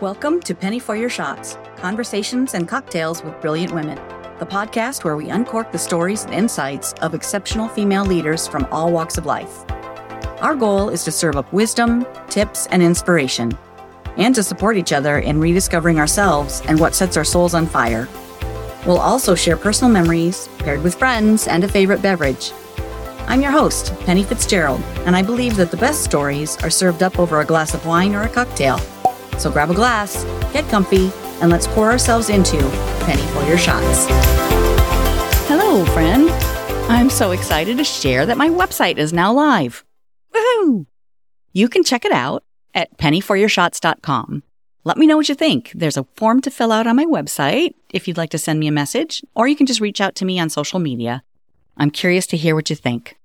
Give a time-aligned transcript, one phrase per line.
[0.00, 3.96] Welcome to Penny for Your Shots Conversations and Cocktails with Brilliant Women,
[4.38, 8.90] the podcast where we uncork the stories and insights of exceptional female leaders from all
[8.90, 9.62] walks of life.
[10.40, 13.52] Our goal is to serve up wisdom, tips, and inspiration,
[14.16, 18.08] and to support each other in rediscovering ourselves and what sets our souls on fire.
[18.86, 22.52] We'll also share personal memories, paired with friends and a favorite beverage.
[23.26, 27.18] I'm your host, Penny Fitzgerald, and I believe that the best stories are served up
[27.18, 28.80] over a glass of wine or a cocktail.
[29.40, 30.22] So grab a glass,
[30.52, 32.58] get comfy, and let's pour ourselves into
[33.06, 34.06] Penny for Your Shots.
[35.48, 36.28] Hello, friend.
[36.90, 39.82] I'm so excited to share that my website is now live.
[40.34, 40.84] Woohoo!
[41.54, 42.44] You can check it out
[42.74, 44.42] at pennyforyourshots.com.
[44.84, 45.72] Let me know what you think.
[45.74, 48.66] There's a form to fill out on my website if you'd like to send me
[48.66, 51.22] a message, or you can just reach out to me on social media.
[51.78, 53.16] I'm curious to hear what you think.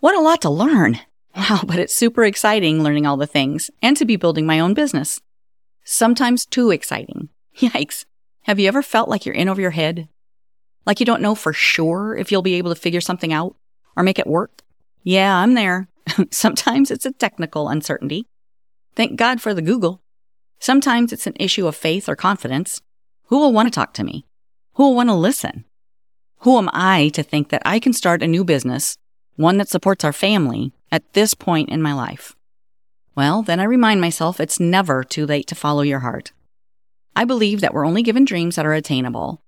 [0.00, 1.00] What a lot to learn!
[1.38, 4.74] Wow, but it's super exciting learning all the things and to be building my own
[4.74, 5.20] business.
[5.84, 7.28] Sometimes too exciting.
[7.56, 8.04] Yikes.
[8.42, 10.08] Have you ever felt like you're in over your head?
[10.84, 13.54] Like you don't know for sure if you'll be able to figure something out
[13.96, 14.62] or make it work?
[15.04, 15.86] Yeah, I'm there.
[16.32, 18.26] Sometimes it's a technical uncertainty.
[18.96, 20.02] Thank God for the Google.
[20.58, 22.82] Sometimes it's an issue of faith or confidence.
[23.26, 24.26] Who will want to talk to me?
[24.72, 25.66] Who will want to listen?
[26.40, 28.96] Who am I to think that I can start a new business,
[29.36, 32.34] one that supports our family, at this point in my life?
[33.14, 36.32] Well, then I remind myself it's never too late to follow your heart.
[37.16, 39.42] I believe that we're only given dreams that are attainable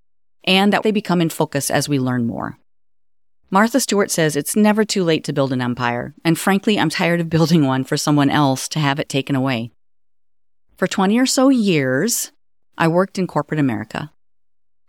[0.45, 2.59] and that they become in focus as we learn more.
[3.51, 7.21] Martha Stewart says it's never too late to build an empire, and frankly, I'm tired
[7.21, 9.71] of building one for someone else to have it taken away.
[10.77, 12.33] For 20 or so years,
[12.79, 14.13] I worked in corporate America.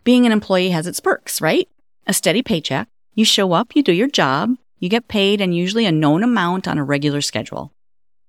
[0.04, 1.68] Being an employee has its perks, right?
[2.06, 2.88] A steady paycheck.
[3.14, 6.66] You show up, you do your job, you get paid and usually a known amount
[6.66, 7.72] on a regular schedule.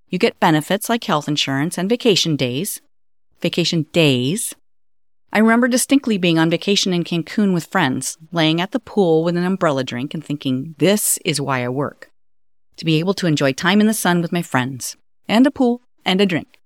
[0.07, 2.79] You get benefits like health insurance and vacation days.
[3.41, 4.53] Vacation days.
[5.33, 9.35] I remember distinctly being on vacation in Cancun with friends, laying at the pool with
[9.35, 12.11] an umbrella drink and thinking, this is why I work.
[12.77, 14.95] To be able to enjoy time in the sun with my friends,
[15.27, 16.59] and a pool, and a drink.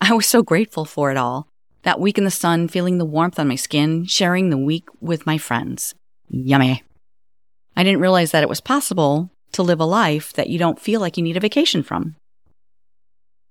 [0.00, 1.46] I was so grateful for it all.
[1.84, 5.24] That week in the sun, feeling the warmth on my skin, sharing the week with
[5.24, 5.94] my friends.
[6.28, 6.82] Yummy.
[7.76, 11.00] I didn't realize that it was possible to live a life that you don't feel
[11.00, 12.16] like you need a vacation from.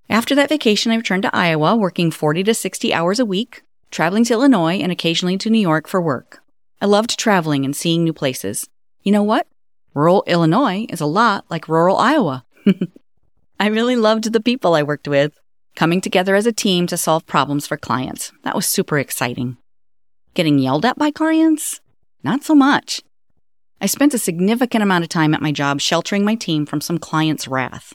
[0.09, 4.23] After that vacation, I returned to Iowa, working 40 to 60 hours a week, traveling
[4.25, 6.41] to Illinois and occasionally to New York for work.
[6.81, 8.67] I loved traveling and seeing new places.
[9.03, 9.47] You know what?
[9.93, 12.45] Rural Illinois is a lot like rural Iowa.
[13.59, 15.37] I really loved the people I worked with,
[15.75, 18.31] coming together as a team to solve problems for clients.
[18.43, 19.57] That was super exciting.
[20.33, 21.81] Getting yelled at by clients?
[22.23, 23.01] Not so much.
[23.81, 26.97] I spent a significant amount of time at my job sheltering my team from some
[26.97, 27.93] client's wrath.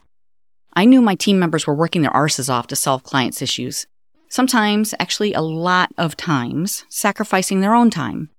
[0.73, 3.87] I knew my team members were working their arses off to solve clients' issues.
[4.31, 8.31] Sometimes, actually a lot of times, sacrificing their own time.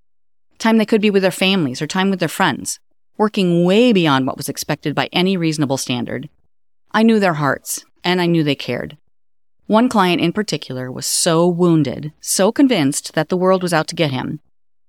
[0.57, 2.79] Time they could be with their families or time with their friends,
[3.15, 6.29] working way beyond what was expected by any reasonable standard.
[6.91, 8.97] I knew their hearts, and I knew they cared.
[9.67, 13.95] One client in particular was so wounded, so convinced that the world was out to
[13.95, 14.39] get him,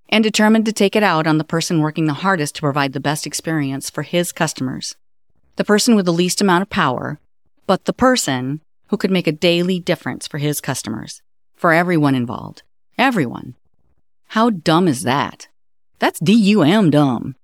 [0.09, 3.01] and determined to take it out on the person working the hardest to provide the
[3.01, 4.97] best experience for his customers.
[5.57, 7.19] The person with the least amount of power,
[7.67, 11.23] but the person who could make a daily difference for his customers,
[11.57, 12.63] for everyone involved.
[12.99, 13.55] Everyone.
[14.29, 15.49] How dumb is that?
[15.99, 17.37] That's D-U-M dumb.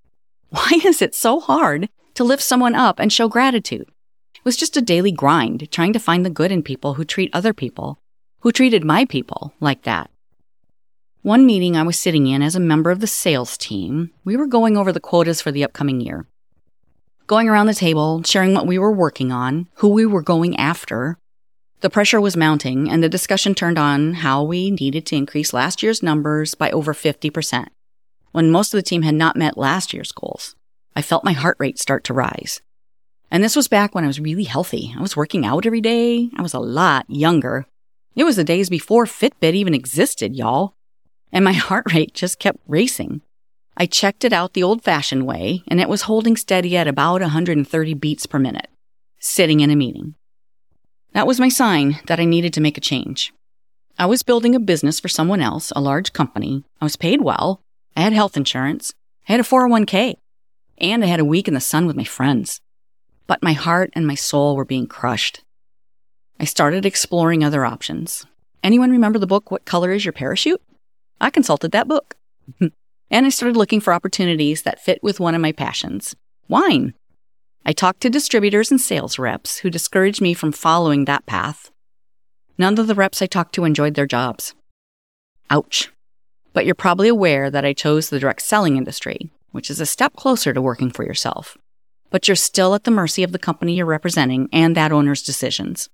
[0.51, 3.89] Why is it so hard to lift someone up and show gratitude?
[4.35, 7.31] It was just a daily grind trying to find the good in people who treat
[7.33, 7.99] other people,
[8.41, 10.11] who treated my people like that.
[11.23, 14.49] One meeting I was sitting in as a member of the sales team, we were
[14.49, 16.27] going over the quotas for the upcoming year.
[17.29, 21.19] Going around the table, sharing what we were working on, who we were going after.
[21.79, 25.81] The pressure was mounting, and the discussion turned on how we needed to increase last
[25.81, 27.69] year's numbers by over 50%,
[28.33, 30.57] when most of the team had not met last year's goals.
[30.97, 32.63] I felt my heart rate start to rise.
[33.31, 34.93] And this was back when I was really healthy.
[34.99, 36.31] I was working out every day.
[36.37, 37.67] I was a lot younger.
[38.17, 40.75] It was the days before Fitbit even existed, y'all
[41.33, 43.23] and my heart rate just kept racing.
[43.77, 47.23] I checked it out the old fashioned way, and it was holding steady at about
[47.23, 48.69] 130 beats per minute,
[49.19, 50.15] sitting in a meeting.
[51.15, 53.33] That was my sign that I needed to make a change.
[53.99, 56.65] I was building a business for someone else, a large company.
[56.81, 57.61] I was paid well.
[57.97, 58.95] I had health insurance.
[59.29, 60.17] I had a 401k.
[60.79, 62.61] And I had a week in the sun with my friends.
[63.27, 65.45] But my heart and my soul were being crushed.
[66.41, 68.27] I started exploring other options.
[68.65, 70.63] Anyone remember the book, What Color is Your Parachute?
[71.23, 72.17] I consulted that book.
[72.61, 76.17] and I started looking for opportunities that fit with one of my passions
[76.49, 76.95] wine.
[77.65, 81.71] I talked to distributors and sales reps who discouraged me from following that path.
[82.59, 84.55] None of the reps I talked to enjoyed their jobs.
[85.49, 85.91] Ouch.
[86.53, 90.17] But you're probably aware that I chose the direct selling industry, which is a step
[90.17, 91.57] closer to working for yourself.
[92.11, 95.89] But you're still at the mercy of the company you're representing and that owner's decisions.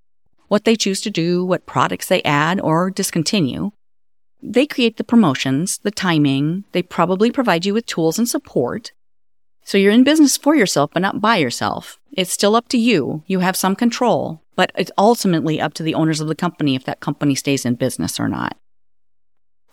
[0.48, 3.70] What they choose to do, what products they add or discontinue.
[4.42, 8.92] They create the promotions, the timing, they probably provide you with tools and support.
[9.64, 11.98] So you're in business for yourself, but not by yourself.
[12.12, 13.22] It's still up to you.
[13.26, 16.84] You have some control, but it's ultimately up to the owners of the company if
[16.84, 18.56] that company stays in business or not.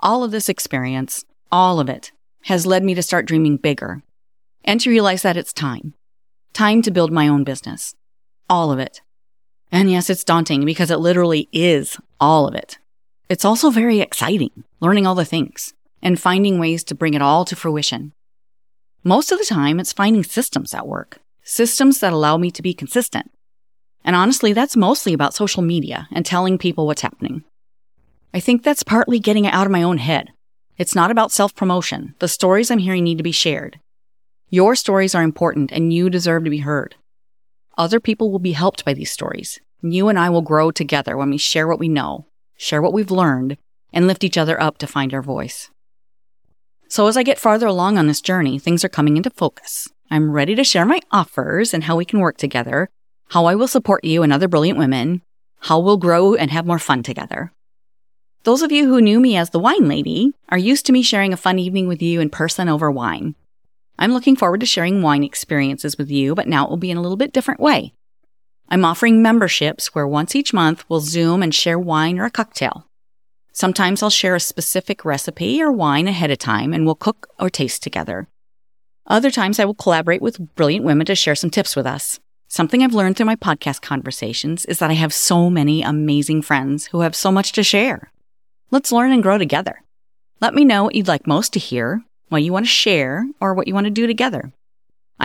[0.02, 2.12] All of this experience, all of it,
[2.44, 4.04] has led me to start dreaming bigger
[4.64, 5.94] and to realize that it's time.
[6.54, 7.96] Time to build my own business.
[8.50, 9.02] All of it.
[9.72, 12.78] And yes, it's daunting because it literally is all of it.
[13.28, 17.46] It's also very exciting, learning all the things and finding ways to bring it all
[17.46, 18.14] to fruition.
[19.04, 22.74] Most of the time, it's finding systems that work, systems that allow me to be
[22.74, 23.32] consistent,
[24.06, 27.44] and honestly, that's mostly about social media and telling people what's happening.
[28.34, 30.32] I think that's partly getting it out of my own head.
[30.78, 32.14] It's not about self promotion.
[32.20, 33.80] The stories I'm hearing need to be shared.
[34.50, 36.96] Your stories are important and you deserve to be heard.
[37.78, 39.60] Other people will be helped by these stories.
[39.82, 43.12] You and I will grow together when we share what we know, share what we've
[43.12, 43.58] learned,
[43.94, 45.70] and lift each other up to find our voice.
[46.88, 49.88] So as I get farther along on this journey, things are coming into focus.
[50.12, 52.90] I'm ready to share my offers and how we can work together
[53.30, 55.22] how I will support you and other brilliant women,
[55.62, 57.52] how we'll grow and have more fun together.
[58.44, 61.34] Those of you who knew me as the wine lady are used to me sharing
[61.34, 63.36] a fun evening with you in person over wine.
[63.98, 66.98] I'm looking forward to sharing wine experiences with you, but now it will be in
[66.98, 67.94] a little bit different way.
[68.70, 72.88] I'm offering memberships where once each month we'll Zoom and share wine or a cocktail.
[73.52, 77.50] Sometimes I'll share a specific recipe or wine ahead of time and we'll cook or
[77.50, 78.28] taste together.
[79.08, 82.20] Other times I will collaborate with brilliant women to share some tips with us.
[82.48, 86.88] Something I've learned through my podcast conversations is that I have so many amazing friends
[86.88, 88.12] who have so much to share.
[88.72, 89.84] Let's learn and grow together.
[90.42, 93.54] Let me know what you'd like most to hear, what you want to share, or
[93.54, 94.52] what you want to do together.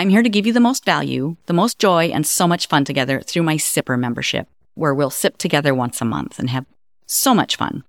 [0.00, 2.86] I'm here to give you the most value, the most joy, and so much fun
[2.86, 6.64] together through my Sipper membership, where we'll sip together once a month and have
[7.04, 7.84] so much fun.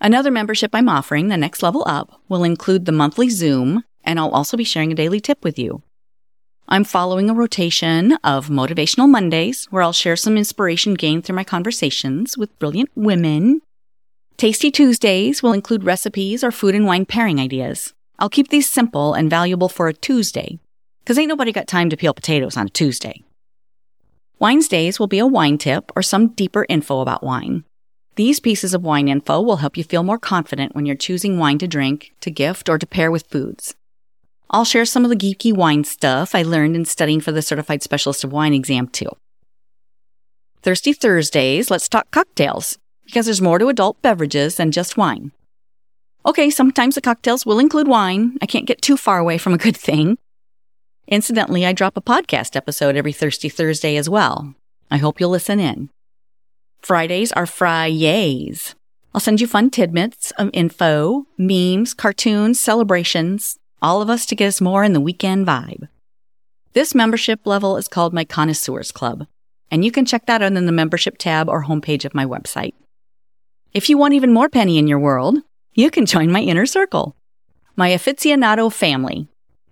[0.00, 4.30] Another membership I'm offering, the next level up, will include the monthly Zoom, and I'll
[4.30, 5.82] also be sharing a daily tip with you.
[6.66, 11.44] I'm following a rotation of Motivational Mondays, where I'll share some inspiration gained through my
[11.44, 13.60] conversations with brilliant women.
[14.38, 17.92] Tasty Tuesdays will include recipes or food and wine pairing ideas.
[18.18, 20.58] I'll keep these simple and valuable for a Tuesday,
[21.06, 23.22] because ain't nobody got time to peel potatoes on a Tuesday.
[24.40, 27.62] Wednesdays will be a wine tip or some deeper info about wine.
[28.16, 31.58] These pieces of wine info will help you feel more confident when you're choosing wine
[31.58, 33.76] to drink, to gift, or to pair with foods.
[34.50, 37.84] I'll share some of the geeky wine stuff I learned in studying for the Certified
[37.84, 39.10] Specialist of Wine exam too.
[40.62, 45.30] Thirsty Thursdays, let's talk cocktails, because there's more to adult beverages than just wine.
[46.24, 48.38] Okay, sometimes the cocktails will include wine.
[48.42, 50.18] I can't get too far away from a good thing.
[51.08, 54.54] Incidentally, I drop a podcast episode every Thirsty Thursday as well.
[54.90, 55.88] I hope you'll listen in.
[56.82, 58.74] Fridays are Fridays.
[59.14, 64.48] I'll send you fun tidbits of info, memes, cartoons, celebrations, all of us to get
[64.48, 65.88] us more in the weekend vibe.
[66.72, 69.28] This membership level is called my Connoisseurs Club,
[69.70, 72.74] and you can check that out in the membership tab or homepage of my website.
[73.72, 75.38] If you want even more penny in your world,
[75.72, 77.14] you can join my inner circle,
[77.76, 79.28] my aficionado family.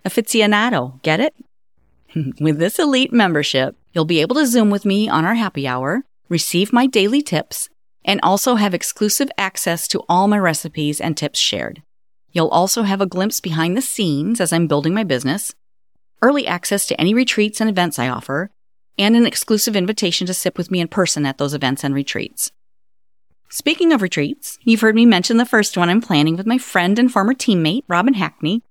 [0.07, 1.35] Aficionado, get it?
[2.41, 6.05] with this elite membership, you'll be able to Zoom with me on our happy hour,
[6.29, 7.69] receive my daily tips,
[8.05, 11.83] and also have exclusive access to all my recipes and tips shared.
[12.33, 15.55] You'll also have a glimpse behind the scenes as I'm building my business,
[16.21, 18.51] early access to any retreats and events I offer,
[18.99, 22.53] and an exclusive invitation to sip with me in person at those events and retreats.
[23.49, 26.99] Speaking of retreats, you've heard me mention the first one I'm planning with my friend
[26.99, 28.63] and former teammate, Robin Hackney.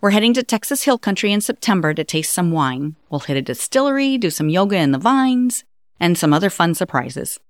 [0.00, 2.94] We're heading to Texas Hill Country in September to taste some wine.
[3.10, 5.64] We'll hit a distillery, do some yoga in the vines,
[5.98, 7.40] and some other fun surprises.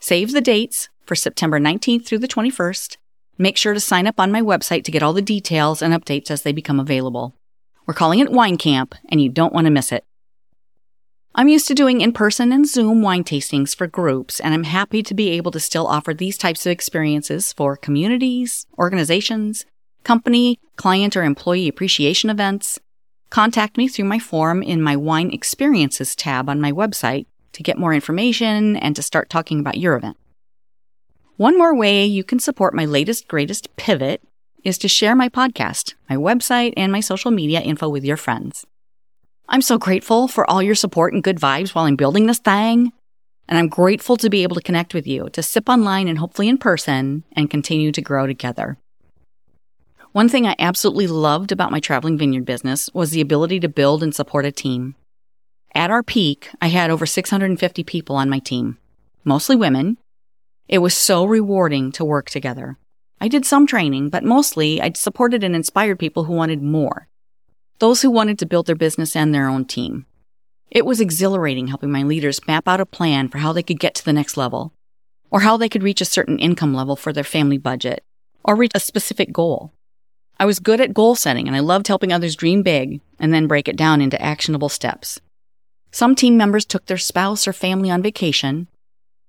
[0.00, 2.98] Save the dates for September 19th through the 21st
[3.36, 6.30] Make sure to sign up on my website to get all the details and updates
[6.30, 7.34] as they become available.
[7.86, 10.04] We're calling it Wine Camp, and you don't want to miss it.
[11.34, 15.02] I'm used to doing in person and Zoom wine tastings for groups, and I'm happy
[15.02, 19.66] to be able to still offer these types of experiences for communities, organizations,
[20.04, 22.78] company, client, or employee appreciation events.
[23.30, 27.78] Contact me through my form in my Wine Experiences tab on my website to get
[27.78, 30.16] more information and to start talking about your event.
[31.36, 34.22] One more way you can support my latest, greatest pivot
[34.62, 38.64] is to share my podcast, my website, and my social media info with your friends.
[39.48, 42.92] I'm so grateful for all your support and good vibes while I'm building this thing.
[43.46, 46.48] And I'm grateful to be able to connect with you, to sip online and hopefully
[46.48, 48.78] in person, and continue to grow together.
[50.14, 54.00] One thing I absolutely loved about my traveling vineyard business was the ability to build
[54.00, 54.94] and support a team.
[55.74, 58.78] At our peak, I had over 650 people on my team,
[59.24, 59.98] mostly women.
[60.68, 62.78] It was so rewarding to work together.
[63.20, 67.08] I did some training, but mostly I supported and inspired people who wanted more.
[67.80, 70.06] Those who wanted to build their business and their own team.
[70.70, 73.96] It was exhilarating helping my leaders map out a plan for how they could get
[73.96, 74.72] to the next level,
[75.32, 78.04] or how they could reach a certain income level for their family budget,
[78.44, 79.73] or reach a specific goal.
[80.38, 83.46] I was good at goal setting and I loved helping others dream big and then
[83.46, 85.20] break it down into actionable steps.
[85.90, 88.66] Some team members took their spouse or family on vacation.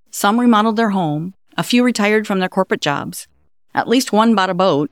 [0.10, 1.34] Some remodeled their home.
[1.58, 3.28] A few retired from their corporate jobs.
[3.74, 4.90] At least one bought a boat.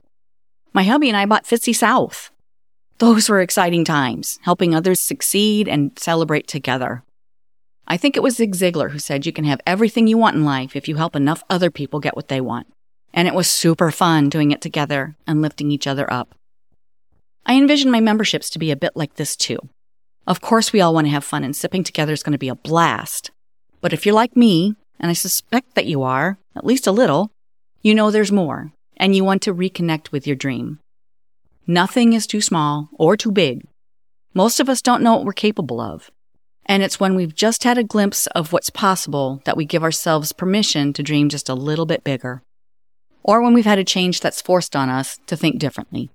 [0.72, 2.32] My hubby and I bought Fitzy South.
[3.00, 7.04] Those were exciting times, helping others succeed and celebrate together.
[7.88, 10.46] I think it was Zig Ziglar who said you can have everything you want in
[10.46, 12.68] life if you help enough other people get what they want.
[13.14, 16.36] And it was super fun doing it together and lifting each other up.
[17.46, 19.60] I envision my memberships to be a bit like this too.
[20.26, 22.50] Of course, we all want to have fun, and sipping together is going to be
[22.50, 23.32] a blast.
[23.82, 27.30] But if you're like me, and I suspect that you are, at least a little,
[27.82, 30.80] you know there's more, and you want to reconnect with your dream.
[31.68, 33.68] Nothing is too small or too big.
[34.34, 36.10] Most of us don't know what we're capable of.
[36.66, 40.32] And it's when we've just had a glimpse of what's possible that we give ourselves
[40.32, 42.42] permission to dream just a little bit bigger.
[43.24, 46.10] Or when we've had a change that's forced on us to think differently.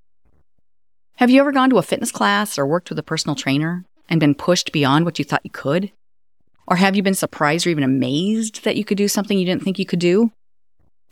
[1.17, 4.21] Have you ever gone to a fitness class or worked with a personal trainer and
[4.21, 5.91] been pushed beyond what you thought you could?
[6.67, 9.65] Or have you been surprised or even amazed that you could do something you didn't
[9.65, 10.33] think you could do?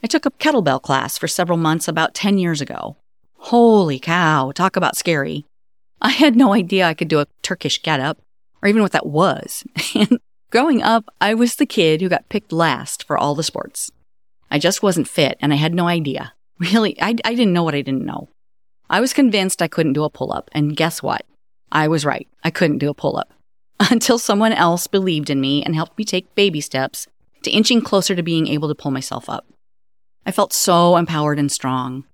[0.05, 2.97] I took a kettlebell class for several months about 10 years ago.
[3.38, 5.47] Holy cow, talk about scary.
[6.00, 8.19] I had no idea I could do a Turkish get up
[8.62, 9.65] or even what that was.
[9.95, 13.91] And growing up, I was the kid who got picked last for all the sports.
[14.50, 16.33] I just wasn't fit and I had no idea.
[16.59, 18.29] Really, I, I didn't know what I didn't know.
[18.88, 21.26] I was convinced I couldn't do a pull up, and guess what?
[21.73, 22.29] I was right.
[22.45, 23.33] I couldn't do a pull up.
[23.91, 27.09] Until someone else believed in me and helped me take baby steps
[27.43, 29.47] to inching closer to being able to pull myself up.
[30.25, 32.05] I felt so empowered and strong.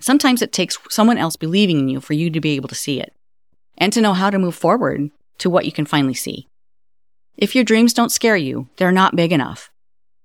[0.00, 3.00] Sometimes it takes someone else believing in you for you to be able to see
[3.00, 3.12] it
[3.76, 6.46] and to know how to move forward to what you can finally see.
[7.36, 9.70] If your dreams don't scare you, they're not big enough.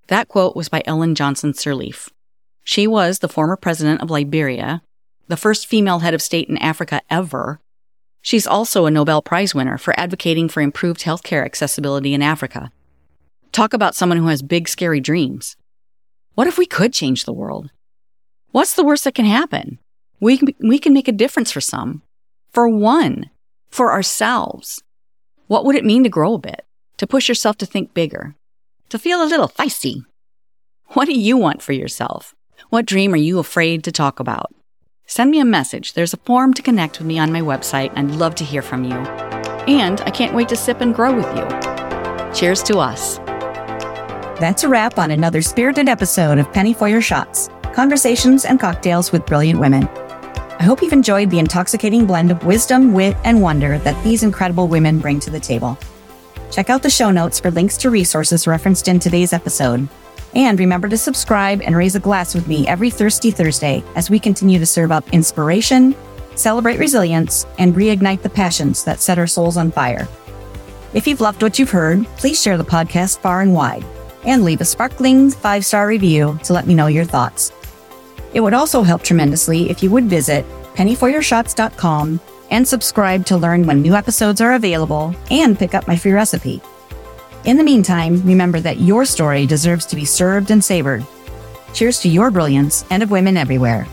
[0.08, 2.10] That quote was by Ellen Johnson Sirleaf.
[2.64, 4.82] She was the former president of Liberia,
[5.28, 7.60] the first female head of state in Africa ever.
[8.22, 12.72] She's also a Nobel Prize winner for advocating for improved healthcare accessibility in Africa.
[13.52, 15.56] Talk about someone who has big, scary dreams.
[16.36, 17.70] What if we could change the world?
[18.52, 19.80] What's the worst that can happen?
[20.20, 22.02] We we can make a difference for some,
[22.52, 23.30] for one,
[23.70, 24.82] for ourselves.
[25.48, 26.66] What would it mean to grow a bit,
[26.98, 28.36] to push yourself to think bigger,
[28.94, 30.06] to feel a little feisty?
[30.90, 32.36] What do you want for yourself?
[32.70, 34.54] What dream are you afraid to talk about?
[35.08, 35.94] Send me a message.
[35.94, 37.92] There's a form to connect with me on my website.
[37.98, 38.98] I'd love to hear from you.
[39.66, 41.44] And I can't wait to sip and grow with you.
[42.36, 43.18] Cheers to us.
[44.40, 49.12] That's a wrap on another spirited episode of Penny for Your Shots Conversations and Cocktails
[49.12, 49.88] with Brilliant Women.
[49.88, 54.68] I hope you've enjoyed the intoxicating blend of wisdom, wit, and wonder that these incredible
[54.68, 55.80] women bring to the table.
[56.54, 59.90] Check out the show notes for links to resources referenced in today's episode.
[60.36, 64.20] And remember to subscribe and raise a glass with me every Thirsty Thursday as we
[64.20, 65.96] continue to serve up inspiration,
[66.36, 70.08] celebrate resilience, and reignite the passions that set our souls on fire.
[70.94, 73.84] If you've loved what you've heard, please share the podcast far and wide
[74.24, 77.52] and leave a sparkling five star review to let me know your thoughts.
[78.36, 80.46] It would also help tremendously if you would visit
[80.76, 82.20] pennyforyourshots.com
[82.54, 86.62] and subscribe to learn when new episodes are available and pick up my free recipe.
[87.46, 91.04] In the meantime, remember that your story deserves to be served and savored.
[91.74, 93.88] Cheers to your brilliance and of women everywhere.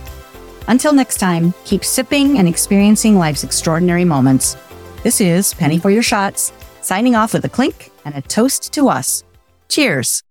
[0.68, 4.56] Until next time, keep sipping and experiencing life's extraordinary moments.
[5.02, 6.52] This is Penny for Your Shots,
[6.82, 9.24] signing off with a clink and a toast to us.
[9.68, 10.22] Cheers.